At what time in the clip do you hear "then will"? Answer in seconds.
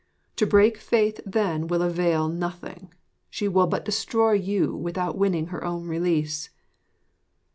1.27-1.83